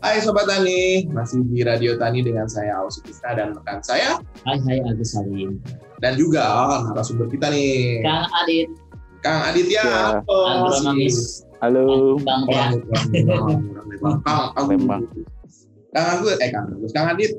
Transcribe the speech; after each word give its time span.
Hai 0.00 0.22
Sobat 0.22 0.46
Tani, 0.46 1.10
masih 1.10 1.42
di 1.50 1.60
Radio 1.66 1.98
Tani 1.98 2.22
dengan 2.22 2.46
saya 2.46 2.78
Ausi 2.78 3.02
Krisna 3.02 3.34
dan 3.34 3.52
rekan 3.52 3.82
saya. 3.82 4.22
Hai, 4.46 4.62
hai 4.62 4.78
Agus 4.86 5.12
Salim. 5.12 5.58
Dan 5.98 6.14
juga 6.16 6.46
oh, 6.46 6.80
narasumber 6.90 7.26
kita 7.28 7.50
nih. 7.50 8.00
Kang 8.06 8.30
Adit. 8.42 8.68
Kang 9.20 9.40
Aditya. 9.50 9.84
Ya. 9.84 10.22
Agronomis. 10.24 11.44
Halo. 11.58 12.16
Bang 12.22 12.46
ya. 12.46 12.72
Kang 12.78 14.54
Agus. 14.54 14.66
Lembang. 14.70 15.02
Kang 15.90 16.06
Agus, 16.16 16.36
eh 16.38 16.48
Kang 16.54 16.66
Agus. 16.70 16.90
Kang 16.94 17.06
Adit. 17.10 17.32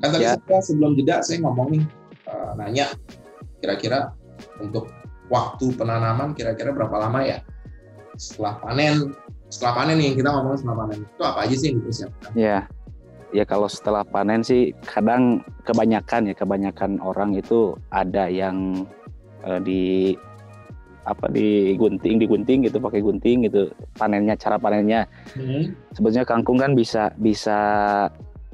Kan 0.00 0.08
tadi 0.14 0.24
Ya. 0.24 0.34
saya 0.48 0.62
sebelum 0.64 0.96
jeda 0.96 1.20
saya 1.20 1.44
ngomong 1.44 1.76
nih, 1.76 1.82
eh, 2.24 2.50
nanya 2.56 2.86
kira-kira 3.60 4.14
untuk 4.64 4.88
waktu 5.28 5.76
penanaman 5.76 6.32
kira-kira 6.32 6.72
berapa 6.72 6.96
lama 6.96 7.20
ya 7.20 7.38
setelah 8.18 8.58
panen 8.64 9.14
setelah 9.48 9.72
panen 9.82 9.96
nih 9.96 10.12
kita 10.16 10.28
ngomongin 10.28 10.58
setelah 10.60 10.76
panen. 10.84 10.98
Itu 11.04 11.22
apa 11.24 11.38
aja 11.44 11.54
sih 11.56 11.66
yang 11.72 11.76
dipersiapkan? 11.80 12.30
Ya. 12.36 12.58
Ya 13.28 13.44
kalau 13.44 13.68
setelah 13.68 14.08
panen 14.08 14.40
sih 14.40 14.72
kadang 14.88 15.44
kebanyakan 15.68 16.32
ya 16.32 16.34
kebanyakan 16.36 16.96
orang 17.04 17.36
itu 17.36 17.76
ada 17.92 18.24
yang 18.32 18.88
eh, 19.44 19.60
di 19.60 19.82
apa 21.04 21.28
digunting 21.32 22.20
digunting 22.20 22.64
gitu 22.68 22.80
pakai 22.80 23.00
gunting 23.04 23.44
gitu. 23.48 23.68
Panennya 23.96 24.36
cara 24.36 24.56
panennya. 24.56 25.04
Sebenarnya 25.92 26.24
kangkung 26.24 26.56
kan 26.60 26.72
bisa 26.72 27.12
bisa 27.20 27.60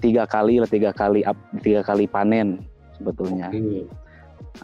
tiga 0.02 0.26
kali 0.26 0.58
lah 0.58 0.70
tiga 0.70 0.90
kali 0.90 1.22
up- 1.22 1.50
tiga 1.62 1.86
kali 1.86 2.10
panen 2.10 2.62
sebetulnya. 2.98 3.50
Oke. 3.50 3.86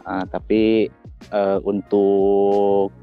Ah, 0.06 0.22
tapi 0.26 0.86
eh, 1.30 1.58
untuk 1.66 2.94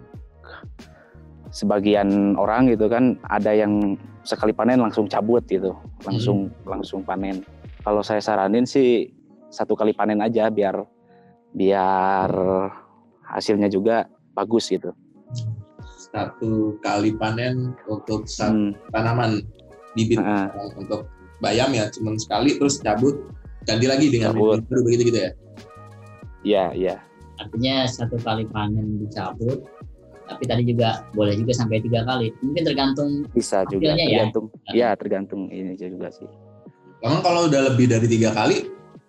sebagian 1.52 2.36
orang 2.36 2.68
gitu 2.72 2.88
kan 2.92 3.16
ada 3.28 3.52
yang 3.56 3.96
sekali 4.24 4.52
panen 4.52 4.84
langsung 4.84 5.08
cabut 5.08 5.44
gitu, 5.48 5.72
langsung 6.04 6.52
langsung 6.68 7.02
panen. 7.04 7.44
Kalau 7.82 8.04
saya 8.04 8.20
saranin 8.20 8.68
sih 8.68 9.08
satu 9.48 9.76
kali 9.76 9.96
panen 9.96 10.20
aja 10.20 10.52
biar 10.52 10.84
biar 11.56 12.30
hasilnya 13.24 13.72
juga 13.72 14.06
bagus 14.36 14.68
gitu. 14.68 14.92
satu 16.08 16.80
kali 16.80 17.12
panen 17.20 17.76
untuk 17.90 18.24
satu 18.28 18.54
Hmm, 18.54 18.72
tanaman 18.96 19.44
bibit 19.92 20.22
ah, 20.22 20.48
untuk 20.80 21.04
bayam 21.44 21.74
ya 21.76 21.92
cuman 21.92 22.16
sekali 22.16 22.56
terus 22.56 22.80
cabut 22.80 23.28
ganti 23.68 23.86
lagi 23.86 24.08
dengan 24.08 24.32
Cabut. 24.32 24.64
bibit 24.64 24.70
baru 24.72 24.82
begitu 24.88 25.04
gitu 25.12 25.20
ya 25.20 25.32
ya 26.44 26.66
ya 26.74 26.96
Artinya 27.38 27.86
satu 27.86 28.18
kali 28.18 28.50
panen 28.50 28.98
dicabut, 28.98 29.62
tapi 30.28 30.44
tadi 30.46 30.64
juga 30.68 31.08
boleh 31.16 31.34
juga 31.40 31.52
sampai 31.56 31.80
tiga 31.80 32.04
kali. 32.04 32.30
Mungkin 32.44 32.64
tergantung 32.68 33.10
bisa 33.32 33.64
juga 33.68 33.96
Hasilnya 33.96 34.06
ya? 34.06 34.10
tergantung 34.12 34.46
ya 34.76 34.90
tergantung 35.00 35.42
ini 35.50 35.74
juga 35.80 36.12
sih. 36.12 36.28
emang 37.06 37.22
kalau 37.22 37.46
udah 37.46 37.62
lebih 37.72 37.86
dari 37.94 38.10
tiga 38.10 38.34
kali 38.34 38.68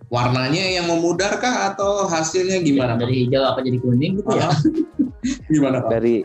warnanya 0.08 0.60
yang 0.60 0.88
memudar 0.88 1.36
kah 1.40 1.72
atau 1.72 2.04
hasilnya 2.08 2.60
gimana 2.64 2.96
dari 2.96 3.24
hijau 3.28 3.44
apa 3.44 3.60
jadi 3.60 3.78
kuning 3.80 4.20
gitu 4.20 4.30
ya. 4.36 4.48
Gimana 5.52 5.84
Pak? 5.84 5.90
Dari 5.98 6.16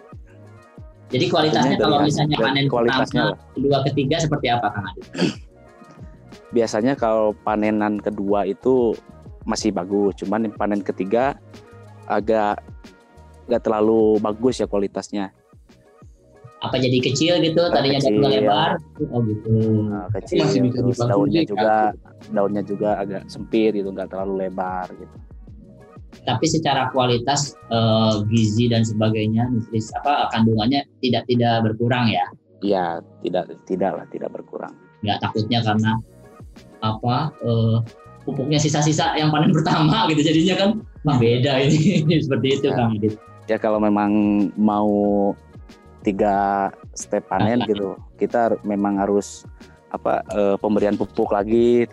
Jadi 1.13 1.25
kualitasnya 1.29 1.77
Dari 1.77 1.83
kalau 1.85 1.97
misalnya 2.01 2.37
panen 2.41 2.65
kualitasnya 2.65 3.21
pertama, 3.21 3.37
lah. 3.37 3.53
kedua, 3.53 3.77
ketiga 3.85 4.15
seperti 4.17 4.47
apa 4.49 4.67
Kang 4.73 4.85
Adit? 4.89 5.05
biasanya 6.53 6.93
kalau 6.93 7.33
panenan 7.41 7.97
kedua 7.97 8.45
itu 8.45 8.93
masih 9.43 9.73
bagus, 9.73 10.13
cuman 10.21 10.49
panen 10.55 10.79
ketiga 10.85 11.35
agak 12.07 12.61
nggak 13.47 13.61
terlalu 13.63 14.17
bagus 14.19 14.59
ya 14.59 14.67
kualitasnya. 14.67 15.31
Apa 16.63 16.79
jadi 16.79 16.95
kecil 17.03 17.43
gitu? 17.43 17.59
Tadinya 17.75 17.99
Kecil. 17.99 18.23
daunnya 18.23 18.39
lebar. 18.39 18.71
Oh 19.11 19.19
gitu. 19.27 19.51
Nah, 19.83 20.07
kecil 20.15 20.47
masih 20.47 20.59
bisa 20.63 20.79
terus 20.79 20.99
daunnya 21.03 21.43
juga, 21.43 21.91
juga 21.91 22.31
daunnya 22.31 22.63
juga 22.63 22.89
agak 23.03 23.27
sempit 23.27 23.75
gitu, 23.75 23.91
nggak 23.91 24.07
terlalu 24.07 24.47
lebar 24.47 24.87
gitu. 24.95 25.15
Tapi 26.23 26.45
secara 26.47 26.87
kualitas 26.95 27.59
eh, 27.67 28.15
gizi 28.31 28.71
dan 28.71 28.87
sebagainya, 28.87 29.51
nutrisi 29.51 29.91
apa 29.99 30.31
kandungannya 30.31 30.87
tidak 31.03 31.27
tidak 31.27 31.67
berkurang 31.67 32.07
ya? 32.07 32.23
Iya, 32.63 33.03
tidak 33.19 33.51
tidak 33.67 33.91
lah, 33.99 34.05
tidak 34.07 34.31
berkurang. 34.31 34.71
nggak 35.03 35.19
takutnya 35.19 35.59
karena 35.67 35.99
apa 36.79 37.35
eh, 37.43 37.77
pupuknya 38.23 38.55
sisa-sisa 38.55 39.19
yang 39.19 39.35
panen 39.35 39.51
pertama 39.59 40.07
gitu 40.07 40.23
jadinya 40.23 40.55
kan 40.55 40.69
wah 41.03 41.19
beda 41.19 41.59
ini 41.59 42.07
seperti 42.23 42.47
itu 42.55 42.71
Ya. 42.71 42.75
kang 42.79 42.95
Adit. 42.95 43.19
Ya 43.47 43.59
kalau 43.59 43.79
memang 43.79 44.11
mau 44.55 44.91
tiga 46.03 46.69
step 46.95 47.27
panen 47.31 47.63
Nah, 47.63 47.67
gitu, 47.67 47.95
kita 48.19 48.59
memang 48.63 48.99
harus 48.99 49.47
apa 49.91 50.23
eh, 50.35 50.55
pemberian 50.59 50.95
pupuk 50.99 51.31
lagi. 51.31 51.87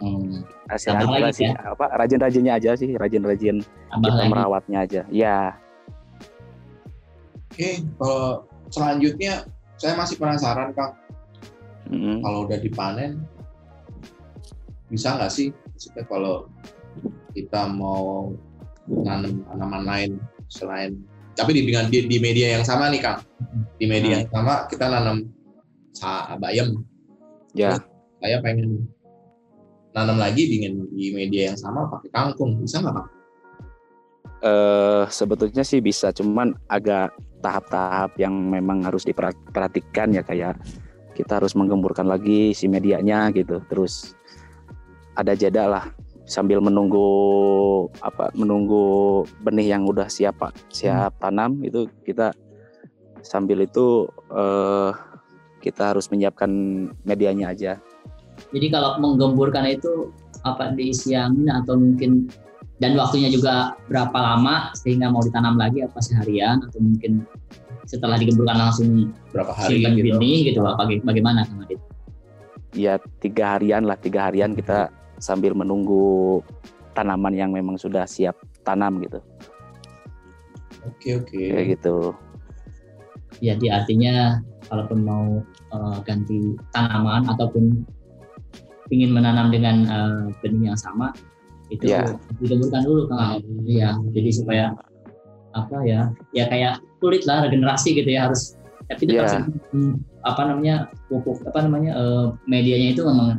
Hmm, 0.00 0.48
hasil 0.72 0.96
lagi 0.96 1.44
sih 1.44 1.48
apa 1.52 1.92
rajin-rajinnya 1.92 2.56
aja 2.56 2.72
sih 2.72 2.96
rajin-rajin 2.96 3.60
tambah 3.92 4.08
kita 4.08 4.16
lagi. 4.16 4.30
merawatnya 4.32 4.78
aja. 4.88 5.02
Ya. 5.12 5.60
Oke 7.52 7.84
kalau 8.00 8.48
selanjutnya 8.72 9.44
saya 9.76 10.00
masih 10.00 10.16
penasaran 10.16 10.72
Kang. 10.72 10.96
Mm, 11.90 12.24
kalau 12.24 12.48
udah 12.48 12.58
dipanen 12.62 13.20
bisa 14.88 15.20
nggak 15.20 15.32
sih 15.32 15.52
maksudnya 15.52 16.04
kalau 16.06 16.46
kita 17.36 17.66
mau 17.66 18.32
nanam 18.88 19.42
tanaman 19.46 19.82
lain 19.84 20.10
selain 20.50 20.98
tapi 21.40 21.56
di 21.56 21.62
dengan 21.64 21.88
di, 21.88 22.04
di 22.04 22.18
media 22.20 22.58
yang 22.58 22.64
sama 22.66 22.90
nih 22.92 23.00
kang. 23.00 23.24
Di 23.80 23.86
media 23.88 24.12
Hmm. 24.12 24.16
yang 24.20 24.26
sama 24.28 24.54
kita 24.68 24.84
nanam 24.92 25.16
sa 25.96 26.36
bayam. 26.36 26.84
Ya. 27.56 27.80
Saya 28.20 28.44
pengen 28.44 28.84
nanam 29.96 30.20
lagi 30.20 30.46
dengan 30.46 30.84
di 30.92 31.10
media 31.16 31.54
yang 31.54 31.58
sama 31.58 31.88
pakai 31.88 32.10
kangkung. 32.12 32.60
Bisa 32.60 32.84
nggak 32.84 32.94
kang? 32.94 33.10
eh 34.40 35.04
sebetulnya 35.12 35.60
sih 35.60 35.84
bisa 35.84 36.16
cuman 36.16 36.56
agak 36.64 37.12
tahap-tahap 37.44 38.16
yang 38.16 38.32
memang 38.32 38.80
harus 38.80 39.04
diperhatikan 39.04 40.16
ya 40.16 40.24
kayak 40.24 40.56
kita 41.12 41.36
harus 41.36 41.52
menggemburkan 41.52 42.08
lagi 42.08 42.56
si 42.56 42.64
medianya 42.64 43.28
gitu. 43.36 43.60
Terus 43.68 44.16
ada 45.12 45.36
jeda 45.36 45.68
lah 45.68 45.84
sambil 46.30 46.62
menunggu 46.62 47.10
apa 47.98 48.30
menunggu 48.38 49.26
benih 49.42 49.74
yang 49.74 49.82
udah 49.82 50.06
siap 50.06 50.38
Pak, 50.38 50.54
siap 50.70 51.18
tanam 51.18 51.58
itu 51.66 51.90
kita 52.06 52.30
sambil 53.26 53.66
itu 53.66 54.06
eh 54.30 54.94
kita 55.60 55.92
harus 55.92 56.08
menyiapkan 56.08 56.48
medianya 57.04 57.52
aja 57.52 57.72
Jadi 58.48 58.72
kalau 58.72 58.96
menggemburkan 58.96 59.68
itu 59.68 60.08
apa 60.46 60.72
diisi 60.72 61.12
angin 61.12 61.52
atau 61.52 61.76
mungkin 61.76 62.32
dan 62.80 62.96
waktunya 62.96 63.28
juga 63.28 63.76
berapa 63.92 64.16
lama 64.16 64.72
sehingga 64.72 65.12
mau 65.12 65.20
ditanam 65.20 65.60
lagi 65.60 65.84
apa 65.84 66.00
seharian 66.00 66.64
atau 66.64 66.80
mungkin 66.80 67.28
setelah 67.84 68.16
digemburkan 68.16 68.56
langsung 68.56 69.12
berapa 69.36 69.52
hari 69.52 69.84
gitu 69.84 70.16
benih 70.16 70.38
gitu? 70.48 70.64
Baga- 70.64 71.04
bagaimana 71.04 71.44
kang 71.44 71.60
Adit? 71.68 71.80
ya 72.72 72.96
tiga 73.20 73.58
harian 73.58 73.84
lah 73.84 73.98
tiga 73.98 74.30
harian 74.30 74.54
kita 74.54 74.88
sambil 75.20 75.52
menunggu 75.52 76.40
tanaman 76.96 77.36
yang 77.36 77.52
memang 77.52 77.76
sudah 77.76 78.08
siap 78.08 78.34
tanam 78.66 78.98
gitu 79.04 79.20
oke 80.82 81.08
oke 81.22 81.36
kayak 81.38 81.78
gitu 81.78 82.16
Jadi 83.40 83.72
artinya 83.72 84.36
kalaupun 84.68 85.00
mau 85.00 85.40
eh, 85.72 85.98
ganti 86.04 86.56
tanaman 86.76 87.24
ataupun 87.24 87.72
ingin 88.92 89.10
menanam 89.14 89.48
dengan 89.48 89.76
eh, 89.86 90.22
benih 90.44 90.72
yang 90.74 90.78
sama 90.78 91.14
itu 91.70 91.86
Ya. 91.86 92.02
digemburkan 92.42 92.82
dulu 92.82 93.06
kang 93.06 93.38
Adit. 93.38 93.46
Iya, 93.62 93.94
jadi 94.10 94.30
supaya 94.34 94.64
apa 95.54 95.86
ya? 95.86 96.10
Ya 96.34 96.50
kayak 96.50 96.82
kulit 96.98 97.22
lah 97.30 97.46
regenerasi 97.46 97.94
gitu 97.94 98.10
ya 98.10 98.26
harus. 98.26 98.58
Tapi 98.90 99.06
tetap 99.06 99.24
Ya. 99.24 99.30
sih, 99.38 99.42
hmm, 99.70 99.94
apa 100.26 100.42
namanya 100.50 100.90
pupuk 101.06 101.38
apa 101.46 101.62
namanya 101.62 101.94
eh, 101.94 102.26
medianya 102.50 102.92
itu 102.98 103.06
memang 103.06 103.38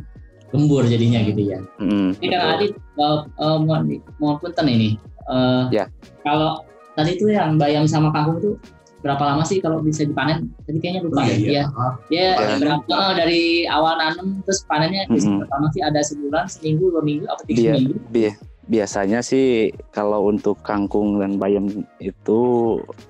gembur 0.52 0.84
jadinya 0.84 1.24
gitu 1.24 1.42
ya. 1.48 1.58
Mm, 1.76 2.08
Ini 2.14 2.26
Kang. 2.30 2.50
Adit 2.54 2.72
eh, 2.76 3.18
eh, 3.40 3.56
mohon 3.58 3.82
mohon 4.16 4.36
punten 4.38 4.66
ini. 4.68 5.00
Eh, 5.26 5.64
Ya. 5.72 5.84
Kalau 6.20 6.60
tadi 6.92 7.16
itu 7.16 7.26
yang 7.26 7.56
bayam 7.56 7.84
sama 7.84 8.12
kangkung 8.12 8.38
itu 8.38 8.52
berapa 9.00 9.18
lama 9.24 9.42
sih 9.42 9.58
kalau 9.58 9.80
bisa 9.80 10.04
dipanen? 10.04 10.52
Tadi 10.62 10.78
kayaknya 10.78 11.00
lupa 11.02 11.24
iya, 11.24 11.32
ya. 11.32 11.34
iya. 11.34 11.48
Iya. 11.48 11.64
Ah, 11.74 11.92
Ya, 12.06 12.28
Panen. 12.36 12.58
berapa 12.60 12.84
eh, 12.92 13.12
dari 13.16 13.42
awal 13.66 13.94
nanam 13.96 14.26
terus 14.42 14.60
panennya 14.62 15.08
bisa 15.08 15.26
Mm-mm. 15.26 15.40
pertama 15.42 15.66
sih 15.72 15.82
ada 15.82 16.00
sebulan, 16.00 16.44
seminggu, 16.46 16.84
dua 16.90 17.02
minggu, 17.02 17.24
apa 17.26 17.42
tiga 17.42 17.58
Iya. 17.58 17.72
minggu? 17.80 17.94
Bi- 18.08 18.36
biasanya 18.62 19.20
sih 19.20 19.72
kalau 19.90 20.30
untuk 20.30 20.62
kangkung 20.62 21.18
dan 21.18 21.34
bayam 21.34 21.66
itu 21.98 22.40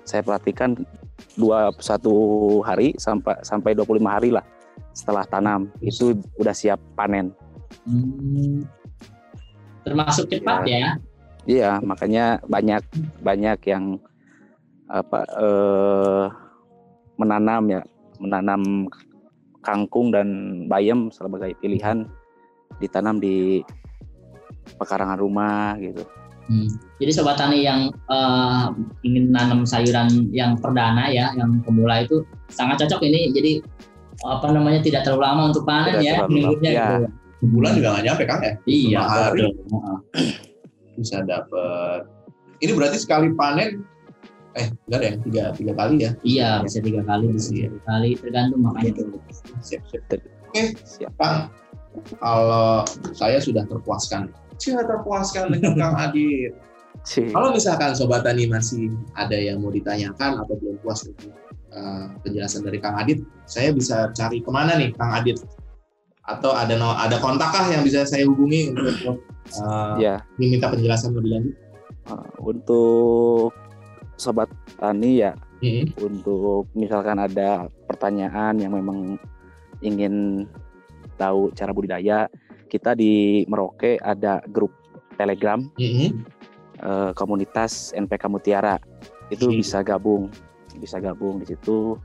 saya 0.03 0.25
perhatikan 0.25 0.73
dua 1.35 1.69
satu 1.77 2.13
hari 2.63 2.97
sampai 2.97 3.37
sampai 3.43 3.77
25 3.77 3.85
hari 4.07 4.33
lah 4.33 4.41
setelah 4.93 5.25
tanam 5.29 5.73
itu 5.81 6.17
udah 6.37 6.55
siap 6.55 6.81
panen. 6.97 7.33
Hmm. 7.89 8.65
Termasuk 9.83 10.31
cepat 10.31 10.69
ya. 10.69 10.97
Iya, 11.43 11.83
makanya 11.83 12.39
banyak 12.47 12.85
banyak 13.19 13.59
yang 13.67 13.99
apa 14.87 15.27
eh 15.27 16.25
menanam 17.19 17.63
ya, 17.73 17.81
menanam 18.23 18.87
kangkung 19.63 20.15
dan 20.15 20.29
bayam 20.67 21.11
sebagai 21.11 21.55
pilihan 21.59 22.07
ditanam 22.79 23.19
di 23.19 23.63
pekarangan 24.79 25.19
rumah 25.19 25.75
gitu. 25.83 26.03
Hmm. 26.51 26.67
Jadi 26.99 27.11
sobat 27.15 27.39
tani 27.39 27.63
yang 27.63 27.95
uh, 28.11 28.75
ingin 29.07 29.31
nanam 29.31 29.63
sayuran 29.63 30.31
yang 30.35 30.59
perdana 30.59 31.07
ya, 31.07 31.31
yang 31.39 31.63
pemula 31.63 32.03
itu 32.03 32.27
sangat 32.51 32.83
cocok 32.83 33.07
ini. 33.07 33.31
Jadi 33.31 33.63
apa 34.21 34.47
namanya 34.53 34.85
tidak 34.85 35.09
terlalu 35.09 35.23
lama 35.25 35.43
untuk 35.51 35.65
panen 35.65 35.99
Tidak 35.99 36.05
ya, 36.05 36.17
minggunya 36.29 36.71
ya. 36.71 36.87
gitu. 37.01 37.05
Sebulan 37.43 37.71
juga 37.75 37.89
nggak 37.97 38.05
nyampe 38.07 38.23
Kang 38.29 38.41
ya? 38.45 38.53
Iya, 38.71 39.01
hari. 39.03 39.41
Bisa 40.95 41.17
dapat. 41.27 42.07
Ini 42.63 42.71
berarti 42.79 42.99
sekali 43.03 43.35
panen, 43.35 43.83
eh 44.55 44.71
enggak 44.87 44.99
ada 45.03 45.07
yang 45.11 45.19
tiga, 45.27 45.43
tiga 45.57 45.73
kali 45.75 45.95
ya? 45.99 46.11
Iya, 46.23 46.51
bisa 46.63 46.79
tiga 46.79 47.03
kali, 47.03 47.25
bisa 47.35 47.51
Iya. 47.51 47.67
tiga 47.73 47.81
kali, 47.89 48.11
tergantung 48.21 48.61
makanya 48.63 48.91
tuh. 49.03 49.19
Siap, 49.59 49.83
siap. 49.91 50.03
Siap. 50.87 51.13
Kang, 51.19 51.51
kalau 52.23 52.87
saya 53.17 53.43
sudah 53.43 53.67
terpuaskan, 53.67 54.31
sudah 54.63 54.85
terpuaskan 54.87 55.51
dengan 55.51 55.75
Kang 55.83 55.97
Adit. 55.99 56.55
Kalau 57.35 57.51
misalkan 57.51 57.99
Sobat 57.99 58.23
Tani 58.23 58.47
masih 58.47 58.95
ada 59.19 59.35
yang 59.35 59.59
mau 59.59 59.75
ditanyakan 59.75 60.39
atau 60.47 60.55
belum 60.63 60.79
puas 60.87 61.03
dengan 61.03 61.35
eh, 61.73 62.05
penjelasan 62.21 62.63
dari 62.63 62.79
Kang 62.79 62.95
Adit, 62.95 63.25
saya 63.45 63.73
bisa 63.73 64.13
cari 64.13 64.45
ke 64.45 64.51
mana 64.53 64.77
nih 64.77 64.93
Kang 64.93 65.13
Adit? 65.13 65.41
Atau 66.23 66.55
ada 66.55 66.77
no, 66.79 66.95
ada 66.95 67.19
kontakkah 67.19 67.67
yang 67.73 67.83
bisa 67.83 68.07
saya 68.07 68.23
hubungi 68.29 68.71
untuk 68.71 69.19
eh, 69.51 69.95
Ya, 69.99 70.23
diminta 70.39 70.71
penjelasan 70.71 71.17
lebih 71.17 71.31
lanjut? 71.35 71.55
eh, 72.03 72.29
untuk 72.39 73.51
sobat 74.17 74.47
tani 74.79 75.19
ya, 75.19 75.33
Mhm. 75.63 75.99
untuk 75.99 76.71
misalkan 76.75 77.19
ada 77.19 77.67
pertanyaan 77.87 78.59
yang 78.59 78.75
memang 78.75 79.19
ingin 79.83 80.47
tahu 81.19 81.51
cara 81.55 81.71
budidaya, 81.71 82.31
kita 82.67 82.95
di 82.95 83.43
Merauke 83.51 83.99
ada 83.99 84.43
grup 84.47 84.71
Telegram 85.15 85.59
Mhm. 85.79 86.09
eh, 86.83 87.11
komunitas 87.15 87.95
NPK 87.95 88.27
Mutiara. 88.27 88.79
Itu 89.31 89.49
bisa 89.49 89.81
gabung, 89.81 90.29
bisa 90.75 90.97
gabung 90.99 91.37
di 91.37 91.47
situ. 91.47 91.97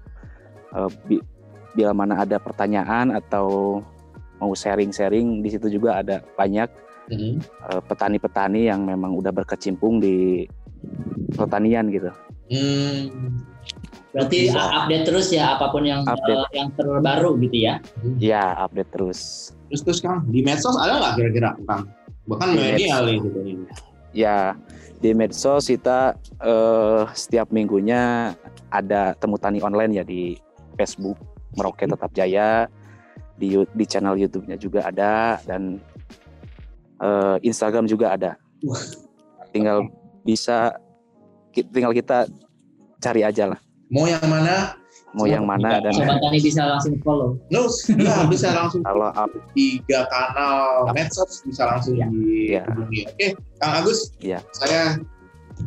Eh, 0.69 0.89
bi- 1.05 1.25
bila 1.71 1.93
mana 1.93 2.17
ada 2.17 2.35
pertanyaan 2.37 3.13
atau 3.13 3.79
mau 4.37 4.51
sharing-sharing 4.51 5.39
di 5.39 5.49
situ 5.49 5.69
juga 5.69 5.97
ada 5.97 6.21
banyak 6.33 6.69
Mhm. 7.07 7.31
eh, 7.39 7.81
petani-petani 7.83 8.67
yang 8.67 8.83
memang 8.83 9.13
udah 9.13 9.31
berkecimpung 9.31 9.97
di 9.97 10.43
pertanian 11.33 11.87
gitu. 11.87 12.11
Hmm. 12.47 13.35
Berarti 14.07 14.49
Bisa. 14.49 14.61
update 14.81 15.05
terus 15.05 15.27
ya 15.29 15.55
apa 15.55 15.69
pun 15.69 15.83
yang 15.83 16.01
Update. 16.01 16.41
eh, 16.49 16.57
yang 16.57 16.69
terbaru 16.73 17.37
gitu 17.39 17.57
ya. 17.59 17.75
Ya 18.17 18.55
update 18.57 18.89
terus. 18.89 19.19
Terus 19.67 19.81
terus 19.83 19.99
Kang, 19.99 20.25
di 20.25 20.41
medsos 20.41 20.73
ada 20.73 20.97
nggak 20.97 21.13
kira-kira 21.15 21.49
Kang? 21.63 21.85
Bahkan 22.25 22.47
Di 22.49 22.55
milenial 22.55 23.01
nih 23.05 23.17
gitu 23.21 23.39
ini. 23.41 23.65
Ya 24.15 24.55
di 24.97 25.13
medsos 25.13 25.69
kita 25.69 26.17
eh, 26.41 27.03
setiap 27.13 27.53
minggunya 27.53 28.33
ada 28.73 29.13
temu 29.17 29.37
tani 29.37 29.61
online 29.61 30.01
ya 30.01 30.03
di 30.03 30.35
Facebook 30.75 31.17
Merauke 31.55 31.85
Tetap 31.85 32.11
Jaya 32.13 32.65
di 33.37 33.53
di 33.77 33.85
channel 33.85 34.17
YouTube-nya 34.17 34.57
juga 34.57 34.89
ada 34.89 35.37
dan 35.45 35.77
eh, 37.01 37.37
Instagram 37.45 37.85
juga 37.85 38.17
ada. 38.17 38.31
Wah. 38.65 38.81
Tinggal 39.53 39.89
bisa 40.25 40.75
tinggal 41.53 41.95
kita 41.95 42.27
cari 43.01 43.25
aja 43.25 43.49
lah 43.49 43.59
Mau 43.87 44.03
yang 44.03 44.19
mana? 44.27 44.75
Mau 45.15 45.23
yang 45.23 45.47
mana 45.47 45.79
dan 45.79 45.95
Sobat 45.95 46.19
tani 46.19 46.39
bisa 46.39 46.67
langsung 46.67 46.93
follow. 47.01 47.39
Nus, 47.47 47.87
ya 47.87 48.25
bisa 48.33 48.51
langsung 48.51 48.83
kalau 48.83 49.07
up- 49.09 49.31
tiga 49.55 50.03
kanal 50.11 50.91
medsos 50.91 51.41
bisa 51.47 51.63
langsung 51.63 51.95
Iya. 51.95 52.11
dihubungi. 52.67 53.01
Oke, 53.07 53.27
Kang 53.57 53.73
Agus, 53.79 54.11
Iya. 54.19 54.43
saya 54.51 54.99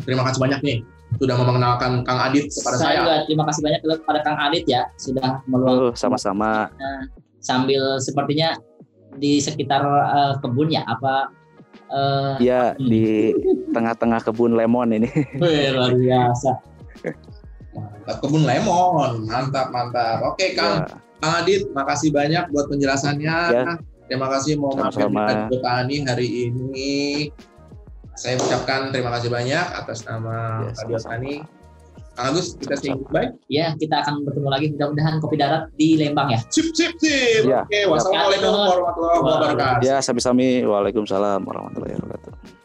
terima 0.05 0.23
kasih 0.29 0.39
banyak 0.39 0.61
nih 0.63 0.79
sudah 1.19 1.35
mengenalkan 1.35 2.07
Kang 2.07 2.21
Adit 2.23 2.47
kepada 2.53 2.77
saya 2.79 2.87
saya. 2.87 2.99
juga 3.03 3.15
terima 3.27 3.45
kasih 3.51 3.61
banyak 3.67 3.81
kepada 3.83 4.19
Kang 4.23 4.39
Adit 4.39 4.65
ya 4.71 4.83
sudah 4.95 5.43
meluangkan 5.51 5.91
oh, 5.91 5.95
sama-sama 5.99 6.71
sambil 7.43 7.99
sepertinya 7.99 8.55
di 9.19 9.43
sekitar 9.43 9.83
eh, 9.83 10.35
kebun 10.39 10.71
ya 10.71 10.87
apa 10.87 11.35
eh 11.91 12.35
ya 12.39 12.79
di 12.79 13.35
tengah-tengah 13.75 14.23
kebun 14.23 14.55
lemon 14.55 14.95
ini. 14.95 15.11
wih, 15.43 15.75
luar 15.75 15.91
biasa. 15.99 16.51
Mantap 17.71 18.17
kebun 18.19 18.43
lemon, 18.43 19.31
mantap 19.31 19.71
mantap. 19.71 20.19
Oke, 20.27 20.59
Kang, 20.59 20.83
Ya, 20.83 20.99
Kang 21.23 21.33
Adit, 21.45 21.63
makasih 21.71 22.11
banyak 22.11 22.51
buat 22.51 22.67
penjelasannya. 22.67 23.37
Ya. 23.55 23.79
Terima 24.11 24.27
kasih 24.27 24.59
mau 24.59 24.75
mampir 24.75 25.07
di. 25.07 25.47
Radio 25.47 25.59
Tani 25.63 25.97
hari 26.03 26.29
ini. 26.51 27.31
Saya 28.19 28.37
ucapkan 28.43 28.91
terima 28.91 29.15
kasih 29.15 29.31
banyak 29.31 29.65
atas 29.71 30.03
nama 30.03 30.67
Ya, 30.67 30.75
Radio. 30.83 30.99
Tani. 30.99 31.35
Kang 32.19 32.27
Agus, 32.35 32.59
kita 32.59 32.75
say 32.75 32.91
goodbye. 32.91 33.31
Ya 33.47 33.79
kita 33.79 34.03
akan 34.03 34.27
bertemu 34.27 34.49
lagi 34.51 34.67
mudah-mudahan 34.75 35.15
kopi 35.23 35.37
darat 35.39 35.71
di 35.79 35.95
Lembang 35.95 36.35
ya. 36.35 36.43
Sip, 36.51 36.75
sip, 36.75 36.99
sip. 36.99 37.47
Ya. 37.47 37.63
Oke, 37.63 37.87
wassalamualaikum 37.87 38.51
warahmatullahi 38.51 39.21
wabarakatuh. 39.23 39.87
Ya, 39.87 40.03
sami-sami. 40.03 40.67
Waalaikumsalam 40.67 41.47
warahmatullahi 41.47 41.95
wabarakatuh. 42.03 42.60